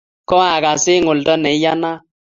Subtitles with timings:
[0.29, 1.99] koakas eng' oldo ne iyanat